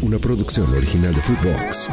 [0.00, 1.90] Una producción original de Footbox.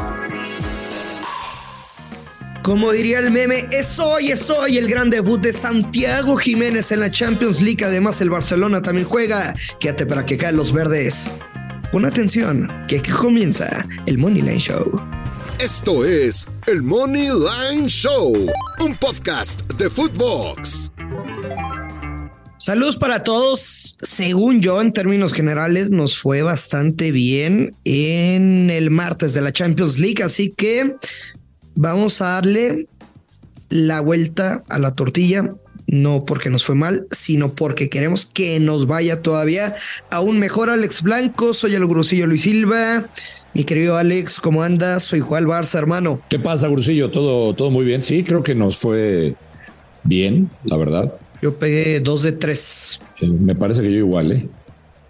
[2.62, 7.00] Como diría el meme, es hoy, es hoy el gran debut de Santiago Jiménez en
[7.00, 7.84] la Champions League.
[7.84, 9.54] Además, el Barcelona también juega.
[9.80, 11.28] Quédate para que caen los verdes.
[11.92, 15.00] Pon atención, que aquí comienza el Money Line Show.
[15.58, 18.34] Esto es el Money Line Show,
[18.80, 20.90] un podcast de Footbox.
[22.58, 23.85] Saludos para todos.
[24.00, 29.98] Según yo, en términos generales, nos fue bastante bien en el martes de la Champions
[29.98, 30.22] League.
[30.22, 30.96] Así que
[31.74, 32.88] vamos a darle
[33.70, 35.54] la vuelta a la tortilla.
[35.88, 39.76] No porque nos fue mal, sino porque queremos que nos vaya todavía
[40.10, 40.68] aún mejor.
[40.68, 43.08] Alex Blanco, soy el Grusillo Luis Silva.
[43.54, 45.04] Mi querido Alex, ¿cómo andas?
[45.04, 46.20] Soy Juan Barça, hermano.
[46.28, 47.10] ¿Qué pasa, Grusillo?
[47.10, 48.02] Todo, todo muy bien.
[48.02, 49.36] Sí, creo que nos fue
[50.02, 51.14] bien, la verdad.
[51.42, 53.00] Yo pegué dos de tres.
[53.20, 54.48] Eh, me parece que yo igual, ¿eh?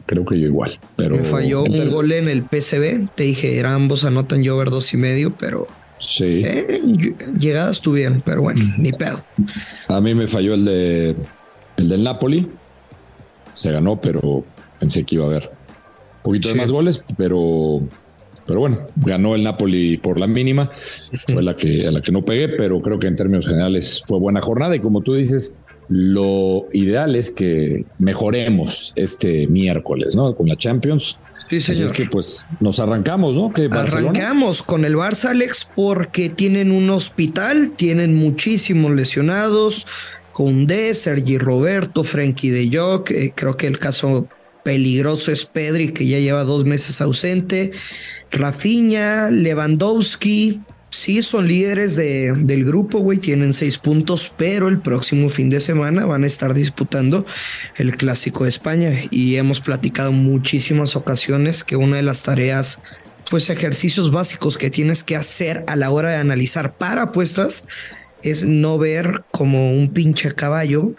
[0.06, 0.78] Creo que yo igual.
[0.96, 3.08] Pero Me falló un gol en el PCB.
[3.14, 5.66] Te dije, era ambos anotan yo ver dos y medio, pero
[5.98, 6.42] Sí.
[6.44, 6.80] eh,
[7.38, 9.24] llegadas tuvieron, pero bueno, ni pedo.
[9.89, 11.17] A mí me falló el de
[11.77, 12.48] el del Napoli.
[13.55, 14.45] Se ganó, pero
[14.78, 16.55] pensé que iba a haber un poquito Sí.
[16.55, 17.80] de más goles, pero
[18.46, 20.70] pero bueno, ganó el Napoli por la mínima.
[21.27, 24.20] Fue la que a la que no pegué, pero creo que en términos generales fue
[24.20, 25.56] buena jornada y como tú dices,
[25.89, 30.35] lo ideal es que mejoremos este miércoles, ¿no?
[30.35, 31.19] Con la Champions.
[31.48, 31.86] Sí, Así señor.
[31.86, 33.52] es que pues nos arrancamos, ¿no?
[33.52, 39.86] Que Barcelona- Arrancamos con el Barça, Alex, porque tienen un hospital, tienen muchísimos lesionados.
[40.33, 43.11] Koundé, Sergi Roberto, Frenkie de Jong.
[43.13, 44.27] eh, creo que el caso
[44.64, 47.70] peligroso es Pedri, que ya lleva dos meses ausente.
[48.33, 50.61] Rafinha, Lewandowski.
[50.91, 55.61] Sí, son líderes de- del grupo, güey, tienen seis puntos, pero el próximo fin de
[55.61, 57.27] semana van a estar disputando
[57.77, 58.92] el Clásico de España.
[59.11, 62.80] Y hemos platicado muchísimas ocasiones que una de las tareas,
[63.30, 67.64] pues ejercicios básicos que tienes que hacer a la hora de analizar para apuestas
[68.23, 70.95] es no ver como un pinche caballo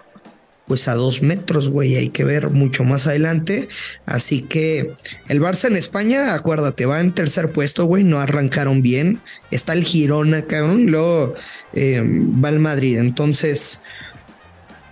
[0.68, 3.70] pues a dos metros, güey, hay que ver mucho más adelante.
[4.06, 4.94] Así que
[5.30, 9.22] el Barça en España, acuérdate, va en tercer puesto, güey, no arrancaron bien.
[9.50, 11.34] Está el Girona, cabrón, luego
[11.74, 12.98] eh, va el Madrid.
[12.98, 13.82] Entonces,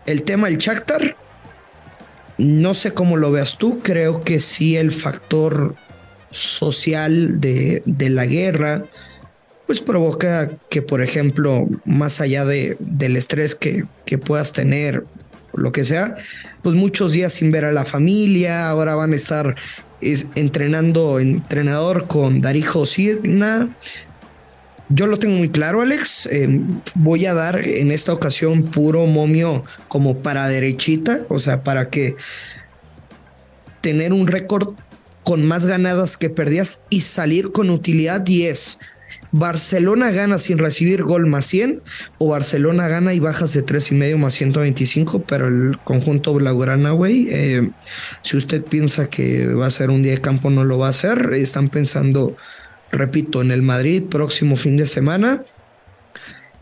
[0.05, 1.17] el tema del Shakhtar,
[2.37, 5.75] no sé cómo lo veas tú, creo que sí el factor
[6.29, 8.85] social de, de la guerra,
[9.65, 15.03] pues provoca que, por ejemplo, más allá de, del estrés que, que puedas tener,
[15.57, 16.15] lo que sea,
[16.61, 19.55] pues muchos días sin ver a la familia, ahora van a estar
[20.01, 23.75] es, entrenando entrenador con Darijo Signa.
[24.89, 26.27] Yo lo tengo muy claro, Alex.
[26.27, 26.61] Eh,
[26.93, 32.15] voy a dar en esta ocasión puro momio como para derechita, o sea, para que
[33.81, 34.75] tener un récord
[35.23, 38.77] con más ganadas que perdidas y salir con utilidad 10.
[39.31, 41.81] Barcelona gana sin recibir gol más 100
[42.17, 46.91] o Barcelona gana y bajas de 3 y medio más 125, pero el conjunto blaugrana,
[46.91, 47.69] güey, eh,
[48.21, 50.91] si usted piensa que va a ser un día de campo, no lo va a
[50.91, 51.31] hacer.
[51.33, 52.35] Están pensando,
[52.91, 55.43] repito, en el Madrid próximo fin de semana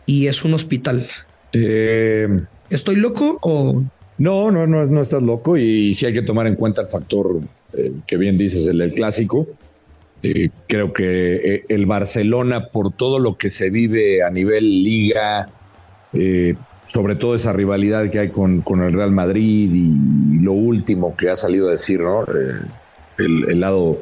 [0.06, 1.06] y es un hospital.
[1.52, 2.28] Eh,
[2.70, 3.84] ¿Estoy loco o
[4.18, 7.40] No, no, no, no estás loco y sí hay que tomar en cuenta el factor
[7.72, 9.46] eh, que bien dices, el del clásico.
[10.26, 15.50] Eh, creo que eh, el Barcelona, por todo lo que se vive a nivel liga,
[16.14, 16.54] eh,
[16.86, 21.36] sobre todo esa rivalidad que hay con, el Real Madrid y, lo último que ha
[21.36, 22.24] salido a decir, ¿no?
[23.18, 23.98] El, lado,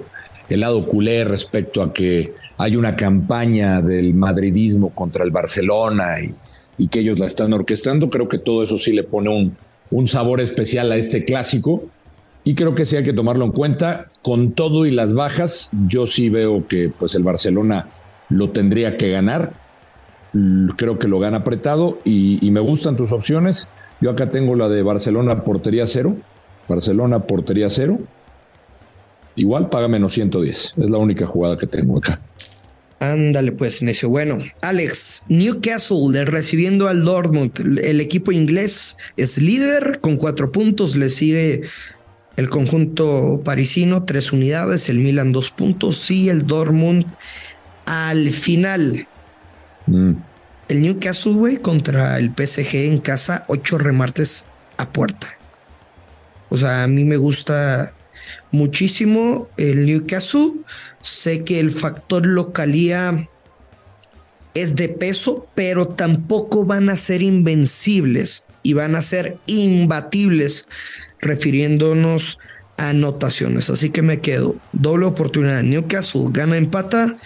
[0.49, 6.37] el lado culé respecto a que hay una campaña del madridismo contra el Barcelona y,
[6.85, 9.57] y que ellos la están orquestando, creo que todo eso sí le pone un,
[9.91, 11.83] un sabor especial a este clásico.
[12.44, 14.11] Y creo que sí hay que tomarlo en cuenta.
[14.23, 17.89] Con todo y las bajas, yo sí veo que pues el Barcelona
[18.29, 19.53] lo tendría que ganar.
[20.77, 23.71] Creo que lo gana apretado y, me gustan tus opciones.
[24.00, 26.17] Yo acá tengo la de Barcelona portería cero.
[26.69, 28.00] Barcelona portería cero.
[29.37, 30.75] Igual paga menos 110.
[30.77, 32.21] Es la única jugada que tengo acá.
[32.99, 34.09] Ándale, pues, necio.
[34.09, 37.79] Bueno, Alex, Newcastle recibiendo al Dortmund.
[37.83, 40.97] El equipo inglés es líder con cuatro puntos.
[40.97, 41.62] Le sigue
[42.37, 44.88] el conjunto parisino, tres unidades.
[44.88, 46.11] El Milan, dos puntos.
[46.11, 47.06] Y el Dortmund
[47.87, 49.06] al final.
[49.87, 50.12] Mm.
[50.69, 54.46] El Newcastle, güey, contra el PSG en casa, ocho remates
[54.79, 55.29] a puerta.
[56.49, 57.93] O sea, a mí me gusta
[58.50, 60.52] muchísimo el Newcastle.
[61.02, 63.29] Sé que el factor localía
[64.55, 70.69] es de peso, pero tampoco van a ser invencibles y van a ser imbatibles,
[71.23, 72.39] refiriéndonos
[72.77, 73.71] a anotaciones.
[73.71, 74.57] Así que me quedo.
[74.73, 75.63] Doble oportunidad.
[75.63, 77.17] Newcastle gana, empata.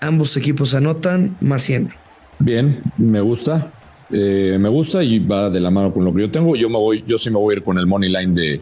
[0.00, 1.90] Ambos equipos anotan más 100.
[2.38, 3.72] Bien, me gusta.
[4.10, 6.54] Eh, me gusta y va de la mano con lo que yo tengo.
[6.56, 8.60] Yo me voy, yo sí me voy a ir con el money line de,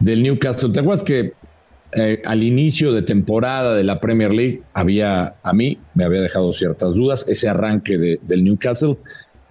[0.00, 0.70] del Newcastle.
[0.72, 1.32] ¿Te acuerdas que
[1.96, 6.52] eh, al inicio de temporada de la Premier League había, a mí, me había dejado
[6.52, 8.96] ciertas dudas, ese arranque del Newcastle,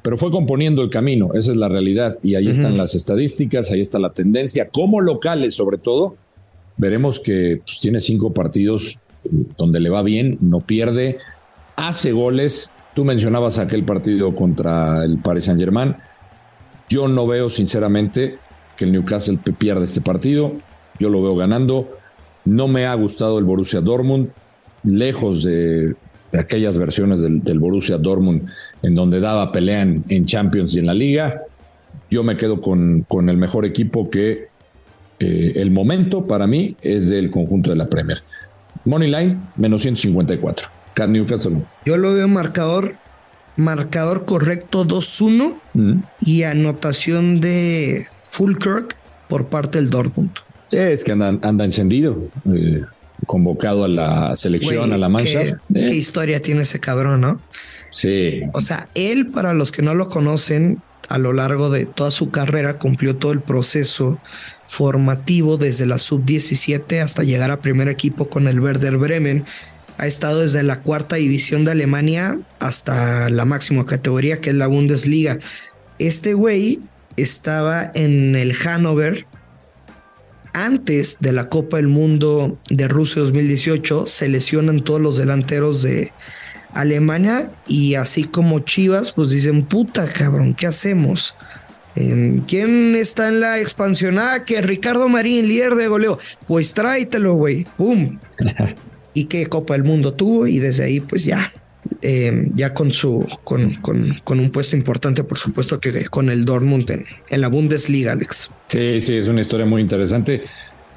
[0.04, 3.80] pero fue componiendo el camino, esa es la realidad, y ahí están las estadísticas, ahí
[3.80, 6.18] está la tendencia, como locales sobre todo,
[6.76, 9.00] veremos que pues, tiene cinco partidos
[9.58, 11.20] donde le va bien, no pierde,
[11.78, 15.96] hace goles, tú mencionabas aquel partido contra el Paris Saint Germain,
[16.90, 18.38] yo no veo sinceramente
[18.76, 20.52] que el Newcastle pierda este partido,
[21.00, 21.98] yo lo veo ganando,
[22.44, 24.32] no me ha gustado el Borussia Dortmund,
[24.84, 25.96] lejos de,
[26.38, 28.50] aquellas versiones del, Borussia Dortmund
[28.82, 31.44] en donde daba pelea en, Champions y en la Liga.
[32.10, 34.48] Yo me quedo con, con el mejor equipo que
[35.20, 38.20] eh, el momento para mí es del conjunto de la Premier.
[38.86, 40.68] Money Line, menos 154.
[41.08, 41.64] Newcastle.
[41.86, 42.96] Yo lo veo marcador,
[43.56, 45.94] marcador correcto 2-1 mm.
[46.22, 48.96] y anotación de Fulkirk
[49.28, 50.32] por parte del Dortmund.
[50.72, 52.84] Es que anda, anda encendido, eh,
[53.26, 55.44] convocado a la selección, a la mancha.
[55.44, 55.96] Qué, qué, eh.
[55.96, 57.42] historia tiene ese cabrón, ¿no?
[57.90, 58.42] Sí.
[58.54, 62.32] O sea, él, para los que no lo conocen, a lo largo de toda su
[62.32, 64.20] carrera cumplió todo el proceso
[64.66, 69.46] formativo desde la sub-17 hasta llegar a primer equipo con el Werder Bremen.
[69.98, 74.68] Ha estado desde la cuarta división de Alemania hasta la máxima categoría que es la
[74.68, 75.38] Bundesliga.
[76.00, 76.80] Este güey
[77.16, 79.28] estaba en el Hannover
[80.54, 86.12] antes de la Copa del Mundo de Rusia 2018 se lesionan todos los delanteros de
[86.72, 91.36] Alemania y así como Chivas pues dicen puta cabrón, ¿qué hacemos?
[91.96, 94.18] Em, ¿Quién está en la expansión?
[94.18, 96.18] Ah, que Ricardo Marín, líder de goleo.
[96.48, 97.68] Pues tráetelo, güey.
[97.78, 98.20] ¡Pum!
[99.14, 101.54] y qué Copa del Mundo tuvo y desde ahí pues ya
[102.02, 106.90] eh, ya con su con, con, un puesto importante, por supuesto que con el Dortmund
[107.30, 108.52] en, la Bundesliga, Alex.
[108.68, 110.44] Sí, sí, es una historia muy interesante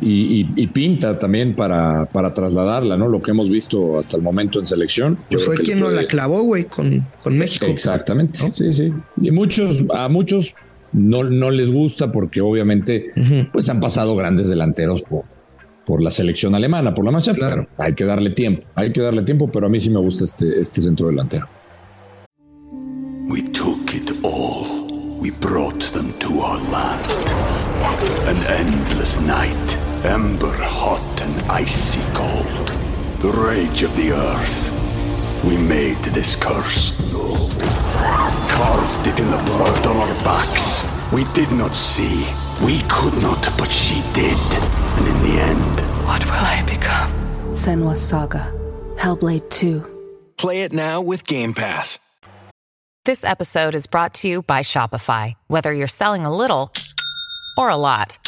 [0.01, 3.09] y, pinta también para, para trasladarla, ¿no?
[3.09, 5.19] Lo que hemos visto hasta el momento en selección.
[5.31, 7.67] Pues fue quien nos la clavó, güey, con, con México.
[7.67, 8.91] Exactamente, sí, sí.
[9.21, 10.55] Y muchos, a muchos
[10.93, 13.13] no, no les gusta porque obviamente
[13.53, 15.25] pues han pasado grandes delanteros por,
[15.87, 17.33] por la selección alemana, por la mancha.
[17.33, 17.67] Claro.
[17.79, 20.61] hay que darle tiempo, hay que darle tiempo, pero a mí sí me gusta este,
[20.61, 21.49] este centro delantero.
[23.29, 24.87] We took it all.
[25.21, 27.05] We brought them to our land.
[28.29, 32.73] An endless night, ember hot and icy cold.
[33.21, 34.71] The rage of the earth.
[35.45, 36.93] We made this curse.
[38.49, 40.85] Carved it in the blood on our backs.
[41.13, 42.27] We did not see.
[42.65, 44.39] We could not, but she did.
[44.97, 47.13] And in the end, what will I become?
[47.51, 48.53] Senwa Saga,
[48.97, 49.85] Hellblade 2.
[50.39, 51.99] Play it now with Game Pass.
[53.05, 55.35] This episode is brought to you by Shopify.
[55.49, 56.73] Whether you're selling a little
[57.59, 58.19] or a lot,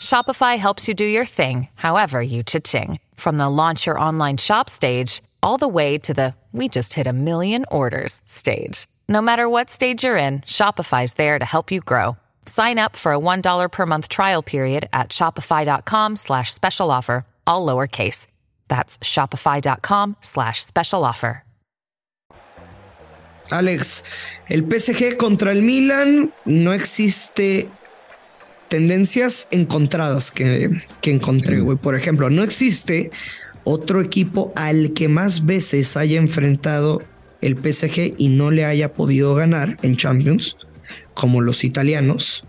[0.00, 3.00] Shopify helps you do your thing, however you cha-ching.
[3.16, 7.06] From the launch your online shop stage, all the way to the we just hit
[7.06, 8.86] a million orders stage.
[9.08, 12.16] No matter what stage you're in, Shopify's there to help you grow.
[12.46, 17.66] Sign up for a $1 per month trial period at shopify.com slash special offer, all
[17.66, 18.26] lowercase.
[18.68, 21.42] That's shopify.com slash special offer.
[23.52, 24.02] Alex,
[24.48, 27.68] el PSG contra el Milan no existe
[28.68, 31.76] tendencias encontradas que, que encontré, güey.
[31.76, 33.10] Por ejemplo, no existe
[33.64, 37.02] otro equipo al que más veces haya enfrentado
[37.40, 40.56] el PSG y no le haya podido ganar en Champions
[41.16, 42.44] como los italianos.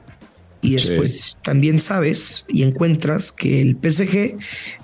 [0.62, 4.38] Y después también sabes y encuentras que el PSG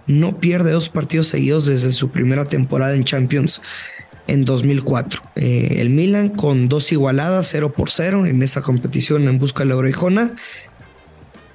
[0.08, 3.62] no pierde dos partidos seguidos desde su primera temporada en Champions
[4.28, 5.22] en 2004.
[5.36, 9.70] Eh, el Milan con dos igualadas, 0 por 0 en esa competición en busca de
[9.70, 10.34] la orejona.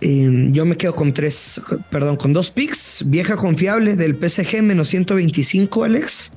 [0.00, 3.04] Eh, yo me quedo con tres, perdón, con dos picks.
[3.06, 6.34] Vieja confiable del PSG menos 125, Alex,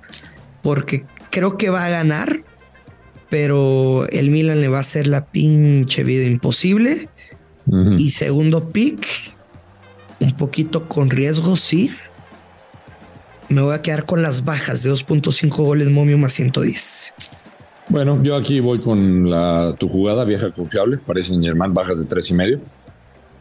[0.62, 2.44] porque creo que va a ganar,
[3.32, 7.08] pero el Milan le va a hacer la pinche vida imposible.
[7.98, 9.08] Y segundo pick,
[10.20, 11.92] un poquito con riesgo, sí.
[13.48, 17.14] Me voy a quedar con las bajas de 2.5 goles momio más 110.
[17.88, 20.98] Bueno, yo aquí voy con la, tu jugada vieja confiable.
[20.98, 22.60] Parece Germán bajas de tres y medio.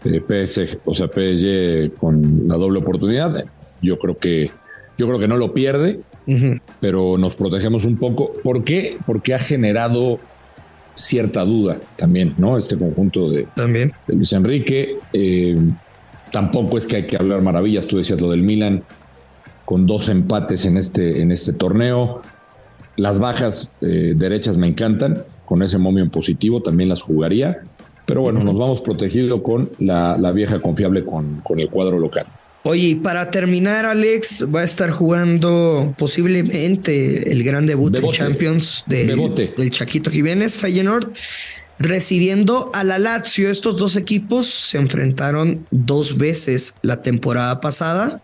[0.04, 3.44] Eh, PSG, o sea, PSG con la doble oportunidad.
[3.82, 4.52] Yo creo que,
[4.96, 5.98] yo creo que no lo pierde,
[6.80, 8.32] pero nos protegemos un poco.
[8.42, 8.96] ¿Por qué?
[9.06, 10.18] Porque ha generado
[10.94, 12.58] cierta duda también, ¿no?
[12.58, 13.92] Este conjunto de, también.
[14.06, 14.98] Luis Enrique.
[15.12, 15.56] Eh,
[16.30, 18.84] tampoco es que hay que hablar maravillas, tú decías lo del Milan,
[19.64, 22.22] con dos empates en este, en este torneo.
[22.96, 27.62] Las bajas eh, derechas me encantan, con ese momio en positivo también las jugaría,
[28.06, 32.26] pero bueno, nos vamos protegido con la, vieja confiable con, con el cuadro local.
[32.62, 38.84] Oye, y para terminar, Alex va a estar jugando posiblemente el gran debut de, Champions
[38.86, 41.10] del Chaquito Jiménez, Feyenoord,
[41.78, 43.50] recibiendo a la Lazio.
[43.50, 48.20] Estos dos equipos se enfrentaron dos veces la temporada pasada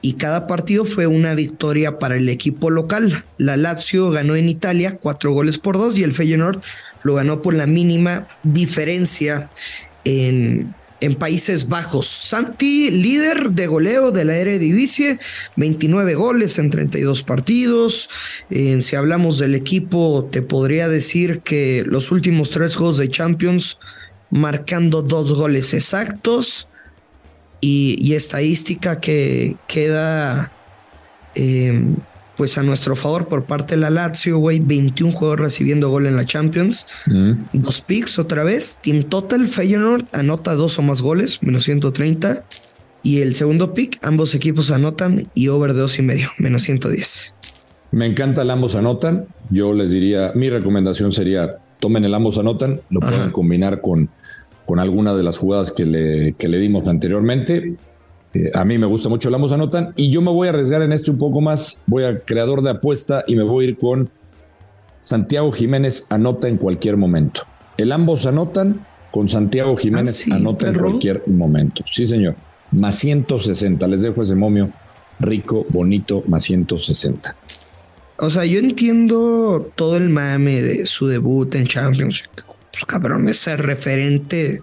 [0.00, 3.24] y cada partido fue una victoria para el equipo local.
[3.36, 6.62] La Lazio ganó en Italia cuatro goles por dos y el Feyenoord
[7.02, 9.50] lo ganó por la mínima diferencia
[10.04, 12.06] en en Países Bajos.
[12.06, 15.18] Santi, líder de goleo de la Eredivisie,
[15.56, 18.08] 29 goles en 32 partidos.
[18.50, 23.78] si hablamos del equipo, te podría decir que los últimos tres juegos de Champions,
[24.30, 26.68] marcando dos goles exactos.
[27.60, 30.52] Y, estadística que queda
[31.34, 31.96] em,
[32.36, 36.16] pues a nuestro favor por parte de la Lazio, güey, 21 juegos recibiendo gol en
[36.16, 37.32] la Champions, mm.
[37.54, 42.44] dos picks otra vez, Team Total, Feyenoord anota dos o más goles, menos 130,
[43.02, 47.34] y el segundo pick, ambos equipos anotan y over de dos y medio, menos 110.
[47.92, 52.80] Me encanta el ambos anotan, yo les diría, mi recomendación sería, tomen el ambos anotan,
[52.90, 54.10] lo pueden combinar con,
[54.66, 57.76] con alguna de las jugadas que le, que le dimos anteriormente,
[58.54, 60.92] a mí me gusta mucho el ambos anotan y yo me voy a arriesgar en
[60.92, 61.82] este un poco más.
[61.86, 64.10] Voy a creador de apuesta y me voy a ir con
[65.02, 67.42] Santiago Jiménez anota en cualquier momento.
[67.76, 71.82] El ambos anotan con Santiago Jiménez ah, anota en cualquier momento.
[71.86, 72.34] Sí, señor.
[72.72, 73.86] Más 160.
[73.86, 74.72] Les dejo ese momio
[75.20, 77.36] rico, bonito, más 160.
[78.18, 82.24] O sea, yo entiendo todo el mame de su debut en Champions.
[82.72, 84.62] Pues, cabrón, es el referente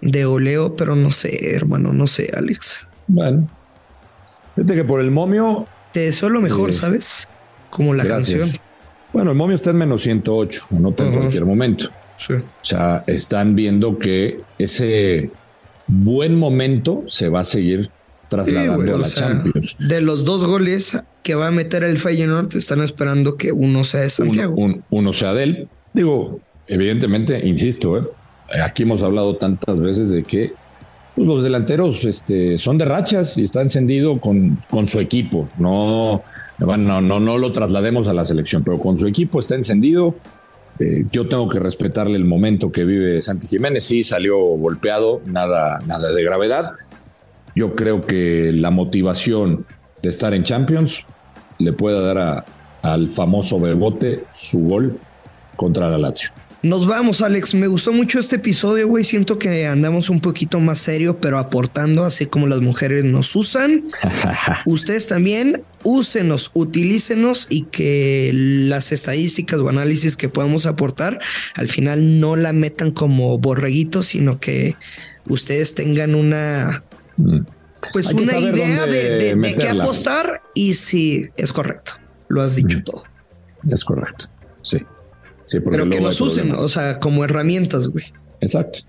[0.00, 2.85] de oleo, pero no sé, hermano, no sé, Alex.
[3.06, 3.48] Bueno.
[4.54, 5.66] Fíjate que por el momio.
[5.92, 7.28] Te deseo lo mejor, ¿sabes?
[7.70, 8.48] Como la canción.
[9.12, 11.88] Bueno, el momio está en menos 108, anota en cualquier momento.
[12.18, 12.34] Sí.
[12.34, 15.30] O sea, están viendo que ese
[15.86, 17.90] buen momento se va a seguir
[18.28, 19.76] trasladando a la Champions.
[19.78, 24.02] De los dos goles que va a meter el Feyenoord, están esperando que uno sea
[24.02, 24.54] de Santiago.
[24.90, 25.68] uno sea de él.
[25.92, 28.04] Digo, evidentemente, insisto, ¿eh?
[28.62, 30.52] aquí hemos hablado tantas veces de que
[31.16, 35.48] los delanteros este, son de rachas y está encendido con, con su equipo.
[35.58, 36.22] No,
[36.58, 40.14] no, no, no lo traslademos a la selección, pero con su equipo está encendido.
[40.78, 43.84] Eh, yo tengo que respetarle el momento que vive Santi Jiménez.
[43.84, 46.72] Sí, salió golpeado, nada, nada de gravedad.
[47.54, 49.64] Yo creo que la motivación
[50.02, 51.06] de estar en Champions
[51.58, 52.44] le puede dar
[52.82, 54.98] al famoso Bebote su gol
[55.56, 56.30] contra la Lazio.
[56.62, 57.54] Nos vamos, Alex.
[57.54, 59.04] Me gustó mucho este episodio, güey.
[59.04, 63.84] Siento que andamos un poquito más serio, pero aportando, así como las mujeres nos usan.
[64.66, 71.20] Ustedes también úsenos, utilícenos y que las estadísticas o análisis que podamos aportar
[71.54, 74.74] al final no la metan como borreguitos, sino que
[75.28, 76.82] ustedes tengan una,
[77.18, 77.40] mm.
[77.92, 81.92] pues una idea de, de, qué apostar y si es correcto.
[82.28, 82.84] Lo has dicho mm.
[82.84, 83.04] todo.
[83.70, 84.26] Es correcto.
[84.62, 84.78] Sí
[85.52, 88.04] pero que nos usen, o sea, como herramientas, güey.
[88.40, 88.80] Exacto.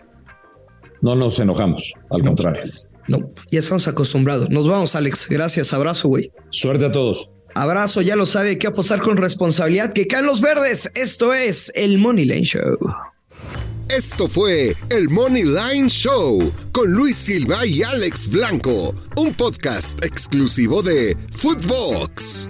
[1.01, 2.63] No nos enojamos, al contrario.
[3.07, 4.49] No, ya estamos acostumbrados.
[4.49, 5.27] Nos vamos, Alex.
[5.29, 6.31] Gracias, abrazo, güey.
[6.49, 7.29] Suerte a todos.
[7.53, 10.91] Abrazo, ya lo sabe, que apostar con responsabilidad, que caen los verdes.
[10.95, 12.77] Esto es el Money Line Show.
[13.89, 20.83] Esto fue el Money Line Show con Luis Silva y Alex Blanco, un podcast exclusivo
[20.83, 22.49] de Footbox